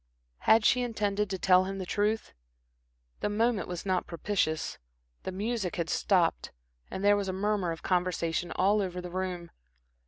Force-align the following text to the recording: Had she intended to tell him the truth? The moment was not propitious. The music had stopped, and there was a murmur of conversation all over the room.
Had 0.49 0.65
she 0.65 0.81
intended 0.81 1.29
to 1.29 1.37
tell 1.37 1.65
him 1.65 1.77
the 1.77 1.85
truth? 1.85 2.33
The 3.19 3.29
moment 3.29 3.67
was 3.67 3.85
not 3.85 4.07
propitious. 4.07 4.79
The 5.21 5.31
music 5.31 5.75
had 5.75 5.91
stopped, 5.91 6.51
and 6.89 7.05
there 7.05 7.15
was 7.15 7.29
a 7.29 7.33
murmur 7.33 7.71
of 7.71 7.83
conversation 7.83 8.51
all 8.53 8.81
over 8.81 8.99
the 8.99 9.11
room. 9.11 9.51